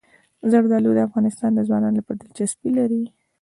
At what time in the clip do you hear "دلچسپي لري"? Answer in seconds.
2.19-3.01